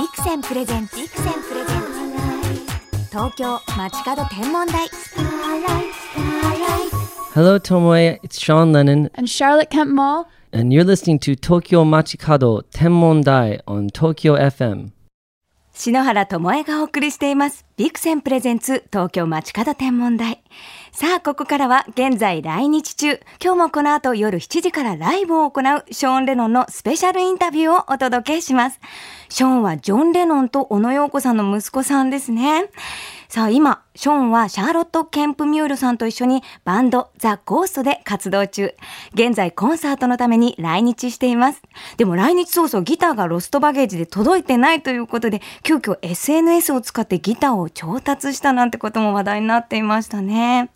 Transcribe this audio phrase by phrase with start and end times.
[0.00, 4.88] ビクセンプレゼンツビクセンプレゼンツ東京街角天文台
[7.34, 8.18] Hello, Tomoe.
[8.22, 10.26] It's Sean Lennon, and Charlotte Kemp Mall.
[10.52, 14.92] and you're listening to Tokyo Machikado Tenmondai on Tokyo FM.
[15.73, 17.65] 篠原智恵がお送りしています。
[17.77, 20.43] ビクセンプレゼンツ東京街角天文台。
[20.91, 28.79] さあ、ここからは現在来日中、今日もこの後夜7時からライブを行うショーン・レノンのスペシャルインタビューをお届けします。
[29.29, 32.65] ショーンはジョン・レノンと小野洋子さんの息子さんですね。
[33.31, 38.75] さあ今、ショーンはシャーロット・ケンプミュールさんと一緒にバンドザ・ゴーストで活動中。
[39.13, 41.61] 現在コンサートのために来日しています。
[41.95, 50.69] でも来日早々ギターがロストバゲージで届いてないということで、急遽 SNS を使ってギターを調達したなんてことも話題になっていましたね。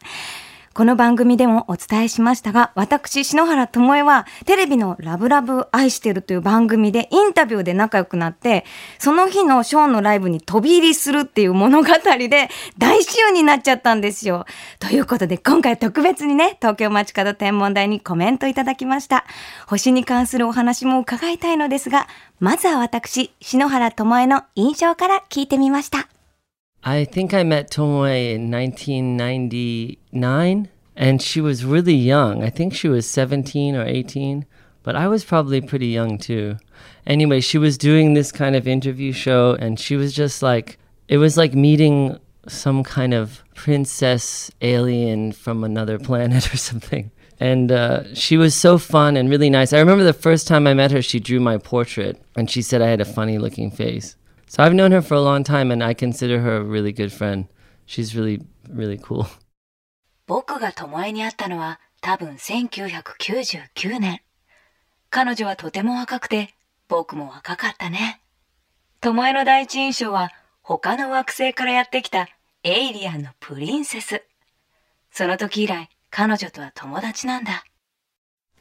[0.76, 8.66] この番組でもお伝えしましたが、私、篠原智恵は、テレビのラブラブ愛してるという番組でインタビューで仲良くなって、
[9.00, 11.88] その日のショーのライブに飛び入りするっていう物語
[12.28, 14.46] で大集になっちゃったんですよ。
[14.80, 19.24] ということで、今回特別にね、東京街角天文台にコメントいただきました。
[19.68, 22.10] 星に関するお話も伺いたいのですが、
[22.42, 26.10] まずは私、篠原智恵の印象から聞いてみました。
[26.88, 32.44] I think I met Tomoe in 1999, and she was really young.
[32.44, 34.46] I think she was 17 or 18,
[34.84, 36.58] but I was probably pretty young too.
[37.08, 40.78] Anyway, she was doing this kind of interview show, and she was just like,
[41.08, 47.10] it was like meeting some kind of princess alien from another planet or something.
[47.40, 49.74] And uh, she was so fun and really nice.
[49.74, 52.84] I remember the first time I met her, she drew my portrait, and she said
[52.84, 54.16] I had a funny looking face.
[54.48, 57.12] So I've known her for a long time, and I consider her a really good
[57.12, 57.48] friend.
[57.86, 59.28] She's really, really cool.
[60.28, 64.22] 僕が巴に会ったのは多分1999年。
[65.10, 66.56] 彼女はとても若くて、
[66.88, 68.22] 僕も若かったね。
[69.02, 72.28] 巴の第一印象は他の惑星からやってきた
[72.64, 74.24] エイリアンのプリンセス。
[75.12, 77.64] その時以来、彼女とは友達なんだ。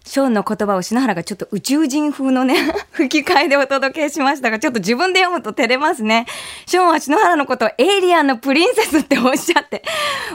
[0.05, 2.57] ショーンの言葉を篠原がちょっと宇宙人風のね、
[2.93, 6.27] 吹き替えでお届けしましたが、ちょっと自分で読むと照れますね。
[6.67, 9.83] ショーンは篠原のことをエイリアンのプリンセスっておっしゃって、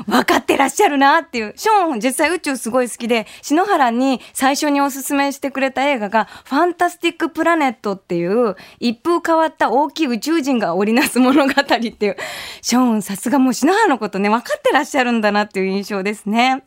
[0.07, 1.53] 分かってらっしゃるなっていう。
[1.55, 12.17] ショーン実際宇宙すごい好きで、篠原に最初におすすめしてくれた映画が、ファンタスティック・プラネットっていう、一風変わった大きい宇宙人が織りなす物語っていう。
[12.63, 16.63] ショーンさすがもう篠原のことね、分かってらっしゃるんだなっていう印象ですね。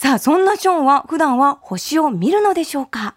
[0.00, 3.16] さあ、そんなショーンは普段は星を見るのでしょうか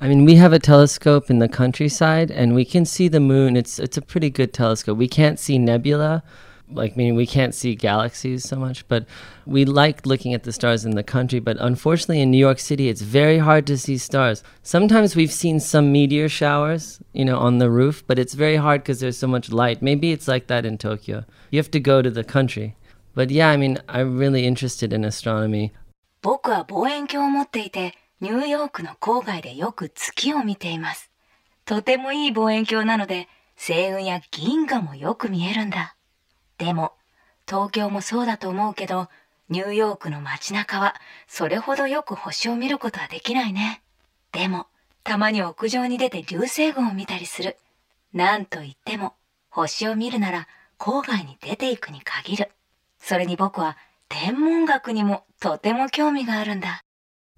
[0.00, 3.56] I mean, we have a telescope in the countryside, and we can see the moon.
[3.56, 4.98] It's it's a pretty good telescope.
[4.98, 6.22] We can't see nebula,
[6.68, 9.06] like meaning we can't see galaxies so much, but
[9.46, 11.38] we like looking at the stars in the country.
[11.38, 14.42] But unfortunately, in New York City, it's very hard to see stars.
[14.62, 18.82] Sometimes we've seen some meteor showers, you know, on the roof, but it's very hard
[18.82, 19.80] because there's so much light.
[19.80, 21.24] Maybe it's like that in Tokyo.
[21.50, 22.76] You have to go to the country.
[23.14, 25.72] But yeah, I mean, I'm really interested in astronomy.
[26.21, 31.09] 僕は望遠鏡を持っていて、ニューヨークの郊外でよく月を見ています。
[31.65, 35.95] とてもいい望遠鏡なので、星雲や銀河もよく見えるんだ。
[36.57, 36.93] でも、
[37.47, 39.07] 東京もそうだと思うけど、
[39.49, 40.95] ニューヨークの街中は、
[41.27, 43.81] それほどよく星を見ることはできないね。
[44.31, 44.67] でも、
[45.03, 47.57] たまに屋上に出て流星群を見たりする。
[48.13, 49.13] なんと言っても、
[49.49, 50.47] 星を見るなら
[50.77, 52.51] 郊外に出ていくに限る。
[52.99, 53.77] それに僕は
[54.08, 56.80] 天文学にもとても興味があるんだ。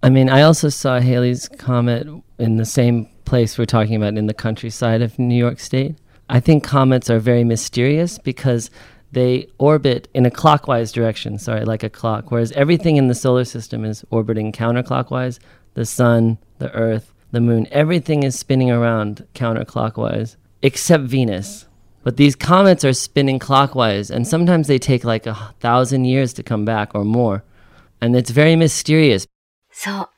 [0.03, 2.07] I mean, I also saw Haley's comet
[2.39, 5.97] in the same place we're talking about in the countryside of New York State.
[6.29, 8.71] I think comets are very mysterious because
[9.13, 13.45] they orbit in a clockwise direction, sorry, like a clock, whereas everything in the solar
[13.45, 15.39] system is orbiting counterclockwise.
[15.75, 21.67] The sun, the earth, the moon, everything is spinning around counterclockwise, except Venus.
[22.05, 26.43] But these comets are spinning clockwise, and sometimes they take like a thousand years to
[26.45, 27.43] come back or more.
[28.01, 29.27] And it's very mysterious
[29.73, 30.09] そう。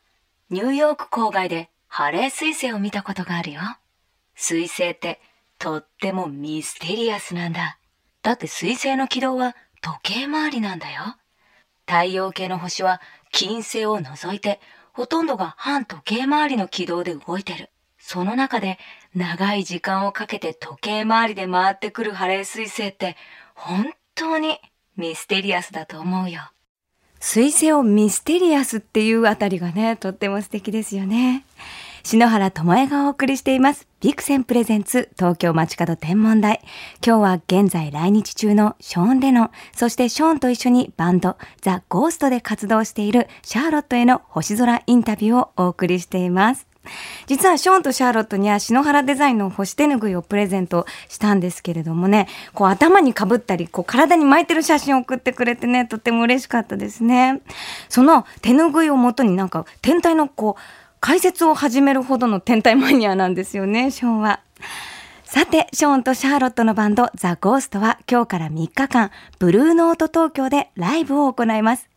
[0.50, 3.60] ニューヨーク郊外でハレー彗星を見たことがあるよ。
[4.36, 5.20] 彗星って
[5.58, 7.78] とってもミステリアスなんだ。
[8.22, 11.16] だって彗星の軌道は時計回りなんだよ。
[11.86, 13.00] 太陽系の星は
[13.32, 14.60] 金星を除いて
[14.92, 17.70] ほとんどが反時計回りの軌道で動いてる。
[17.98, 18.78] その中で
[19.15, 23.15] 長い時間をかけて時計回りで回ってくるハレー彗星って
[23.53, 24.59] 本当に
[24.97, 26.41] ミステリアスだと思うよ。
[27.19, 31.45] 彗星をミステリアスっていうあたりがね、とっても素敵ですよね。
[32.03, 33.87] 篠原智恵がお送りしています。
[34.01, 36.59] ビクセンプレゼンツ東京街角天文台。
[37.05, 46.72] 今日は現在来日中のショーン・レノン、そしてショーンと一緒にバンドザ・ゴーストで活動しているシャーロットへの星空インタビューをお送りしています。
[47.27, 57.41] 実はショーンとシャーロットには篠原デザインの星手ぬぐいをプレゼントしたんですけれどもね、こう頭にかぶったり、こう体に巻いてる写真を送ってくれてね、とっても嬉しかったですね。
[57.89, 60.61] その手ぬぐいをもとになんか天体のこう、
[60.99, 64.39] 解説を始めるほどの天体マニアなんですよね、ショーンは。
[65.25, 69.09] さて、ショーンとシャーロットのバンドザ・ゴーストは今日から3日間、
[69.39, 71.92] ブルーノート東京でライブを行います。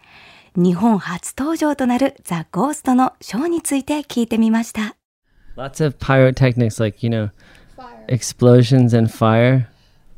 [0.55, 4.95] 日本初登場となるザ・ゴーストのショーについて聞いてみました。
[5.55, 7.29] Lots of pyrotechnics like, you know,
[7.77, 8.05] fire.
[8.07, 9.67] explosions and fire.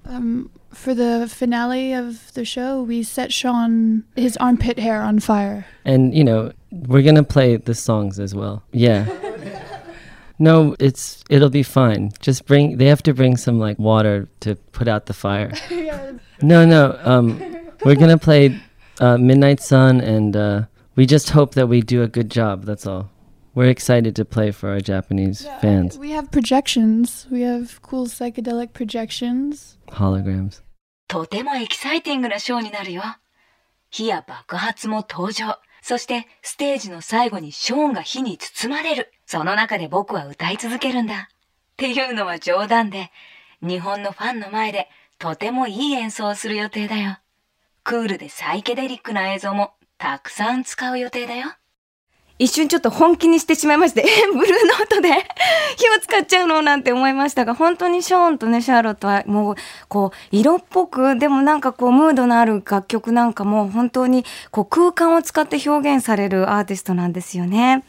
[0.05, 5.65] Um, for the finale of the show, we set Sean his armpit hair on fire.
[5.85, 8.63] And, you know, we're going to play the songs as well.
[8.71, 9.05] Yeah.
[10.39, 12.11] no, it's it'll be fine.
[12.19, 15.51] Just bring they have to bring some like water to put out the fire.
[15.69, 16.13] yeah.
[16.41, 16.99] No, no.
[17.03, 17.39] Um
[17.85, 18.59] we're going to play
[19.00, 20.62] uh, Midnight Sun, and uh,
[20.96, 22.64] we just hope that we do a good job.
[22.64, 23.10] That's all.
[23.54, 25.98] We're excited to play for our Japanese yeah, fans.
[25.98, 27.26] We have projections.
[27.30, 29.78] We have cool psychedelic projections.
[29.88, 30.62] Holograms.
[31.08, 33.02] とてもエキサイティングなショーになるよ。
[33.90, 35.58] 火や爆発も登場。
[35.80, 39.10] そしてステージの最後にショーンが火に包まれる。
[39.24, 41.30] その中で僕は歌い続けるんだ。
[41.30, 43.10] っていうのは冗談で、
[43.62, 47.18] 日本のファンの前でとてもいい演奏をする予定だよ。
[47.88, 51.46] クールでサイケデリックな映像もたくさん使う予定だよ。
[52.38, 55.08] 一瞬ちょっと本気にしてしまいまして、 ブルーノートで
[55.78, 59.56] 火を使っちゃうのなんて思いましたが、本当にショーンとね、シャーロットはもう、
[59.88, 67.84] こう、色っぽく、でもなんかこう、ムードのある楽曲なんかも本当に、こう、空間を使って表現されるアーティストなんですよね。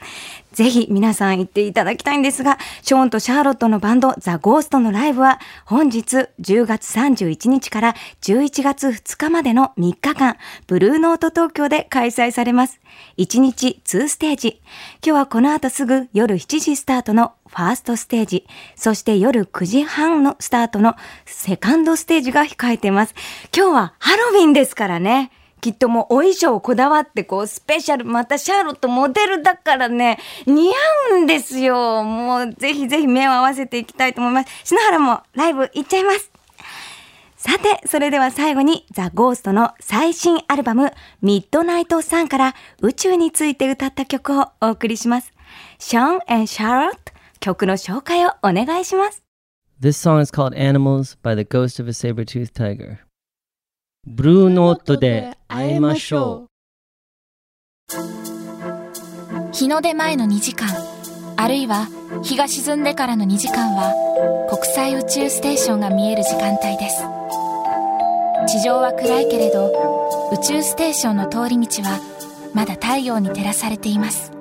[0.60, 10.36] ぜひ皆さん行っていただきたいんですが、ショーンとシャーロットのバンドザ・ゴーストのライブは本日10月31日から11月2日までの3日間、
[10.68, 12.82] ブルーノート東京で開催されます。
[13.18, 14.62] 1日2ステージ。
[15.02, 18.46] 今日はこの後すぐ夜7時スタートのファーストステージ、
[18.76, 20.96] そして夜9時半のスタートの
[21.26, 23.16] セカンドステージが控えています。
[23.56, 25.32] 今日はハロウィンですからね。
[25.62, 36.32] きっともうお衣装をこだわってこうスペシャルまたシャーロットモデルだからね似合うんですよもうぜひぜひ目を合わせていきたいと思います篠原もライブ行っちゃいます
[37.40, 40.92] さて、それでは最後にザ・ゴーストの最新アルバム
[41.22, 45.32] ミッドナイトサンから宇宙について歌った曲をお送りします。
[45.78, 49.24] ショーン and シャーロット曲の紹介をお願いします。
[49.80, 52.98] This song is called Animals by the Ghost of a Saber-Tooth Tiger.
[54.06, 56.50] ブルーノートで会いましょう。
[59.52, 60.70] 日の出前の2時間
[61.38, 61.88] あるいは
[62.22, 67.02] 日が沈んでからの2時間は国際宇宙ステーションが見える時間帯です。
[68.48, 69.74] 地上は暗いけれど
[70.32, 72.00] 宇宙ステーションの通り道は
[72.54, 74.32] まだ太陽に照らされています。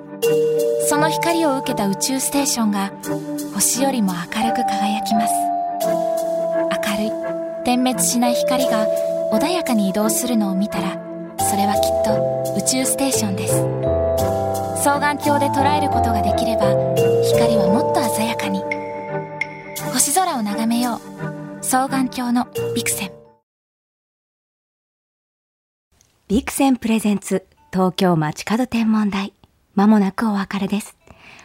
[0.87, 2.91] その光を受けた宇宙ステーションが
[3.55, 5.33] 星よりも明るく輝きます。
[6.87, 7.11] 明るい
[7.65, 8.85] 点滅しない光が
[9.31, 10.93] 穏やかに移動するのを見たら
[11.37, 13.53] それはきっと宇宙ステーションです。
[14.79, 16.73] 双眼鏡で捉えることができれば
[17.31, 18.63] 光はもっと鮮やかに。
[19.93, 21.63] 星空を眺めよう。
[21.63, 23.11] 双眼鏡のビクセン。
[26.27, 29.33] ビクセンプレゼンツ東京街角天文台。
[29.75, 30.98] まもなくお別れです。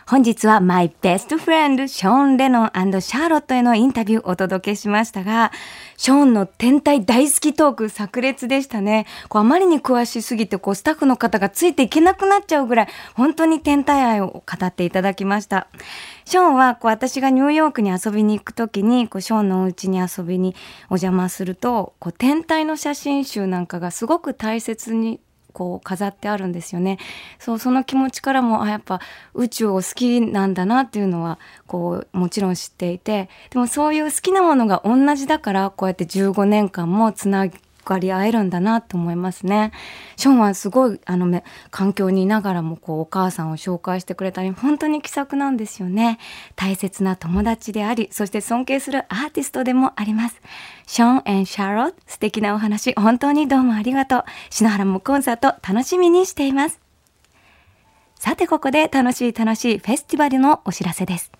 [0.06, 2.70] 本日はマイベストフレンドショーン・レノン
[3.00, 5.50] シャーロットへのインタビューをお届けしましたが、
[5.96, 9.06] ショーンの天体大好きトーク炸裂でしたね。
[9.30, 15.68] こうあまりに詳しすぎてこうスタッフの方がついていけなくなっちゃうぐらい本当に天体愛を語っていただきました。
[16.26, 20.54] ショーンはこう私がニューヨークに遊びに行くときにこうショーンのお家に遊びに
[20.90, 25.18] お邪魔するとこう天体の写真集なんかがすごく大切に
[25.54, 26.98] こう飾ってあるんですよね。
[27.38, 29.00] そうその気持ちからもあやっぱ
[29.32, 37.48] 宇宙を好きなんだなっていうのはこうもちろん知っていてでもそういう好きなものが同じだからこうやって15年間もつな
[37.84, 39.72] かり合えるんだなと思いますね。
[40.16, 46.18] ショーンはすごいあの環境にいながらもこうお母さんを紹介してくれたり本当に気さくなんですよね。
[46.56, 50.40] 大切な友達でありそして尊敬するアーティストでもあります。
[50.86, 54.24] ショーンシャーロット素敵なお話本当にどうもありがとう。
[54.50, 56.80] 篠原もコンサート楽しみにしています。
[58.16, 61.30] さてここで楽しい楽しいフェスティバルのお知らせです。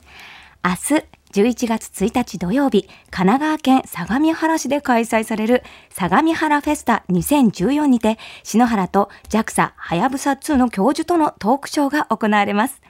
[0.63, 12.81] 明日11月1日土曜日、神奈川県相模原市で開催される相模原フェスタ2014にて、篠原と JAXA はやぶさ2の教授とのトークショーが行われます。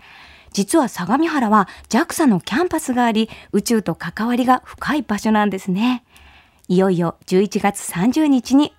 [0.52, 6.04] 実は相模原は JAXA のキャンパスがあり、宇宙と関わりが深い場所なんですね。
[6.68, 8.74] いよいよ11月30日に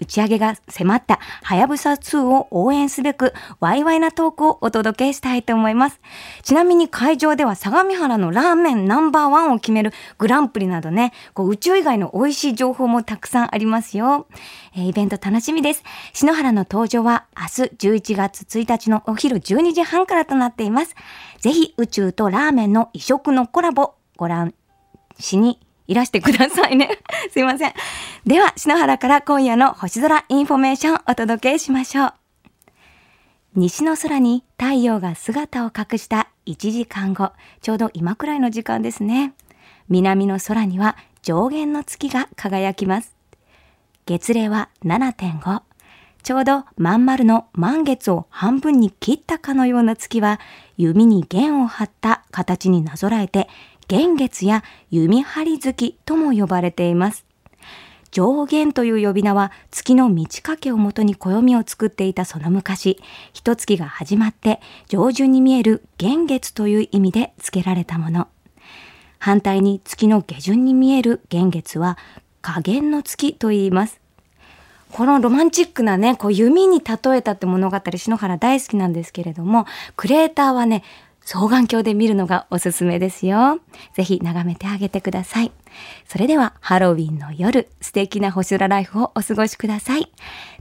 [0.00, 6.00] 打ち上げが迫ったはやぶさ2を応援すべく、ワイワイなトークをお届けしたいと思います。
[6.42, 14.26] ちなみに会場では相模原のラーメンナンバーワンを決めるグランプリなどね、こう宇宙以外の美味しい情報もたくさんありますよ。
[14.74, 15.82] えー、イベント楽しみです。
[16.14, 20.94] 篠原の登場は明日11月1日のお昼12時半からとなっています。
[21.40, 24.54] ぜひ宇宙とラーメンの異色のコラボご覧
[25.18, 25.60] しに
[25.90, 26.88] いらしてくださいね。
[27.32, 27.72] すいません。
[28.24, 32.14] では、篠原から今夜の星空インフォメーションお届けしましょう。
[33.56, 39.34] 西の空に太陽が姿を隠した1時間後、ちょうど今くらいの時間ですね。
[39.88, 43.16] 南の空には上限の月が輝きます。
[44.06, 45.62] 月齢は7.5。
[46.22, 50.38] ちょうどまん丸の満月を半分に切ったかのような月は、
[50.76, 53.48] 弓に弦を張った形になぞらえて、
[53.90, 57.26] 弦月や弓張月とも呼ばれています。
[58.12, 63.00] 上弦という呼び名は月の満ち欠けをもとに暦を作っていたその昔、
[63.32, 68.28] 一月が始まって上旬に見える弦月という意味で付けられたもの。
[69.18, 71.98] 反対に月の下旬に見える弦月は
[72.42, 74.00] 下弦の月と言います。
[74.92, 79.66] このロマンチックなね、こう弓に例えたって物語、篠原大好きなんですけれども、
[79.96, 80.84] クレーターはね、
[81.32, 83.60] 双眼鏡で見るのがおすすめですよ。
[83.94, 85.52] ぜひ眺めてあげてください。
[86.08, 90.10] それではハロウィンの夜、素敵な星空ライフをお過ごしください。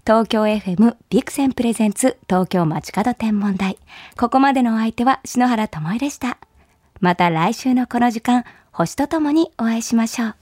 [0.05, 3.79] 東京 FM ビクセンプレゼンツ東京街角天文台。
[4.15, 6.37] ここまでのお相手は篠原智恵でした。
[6.99, 10.35] また来週のこの時間、星とともにお会いしましょう。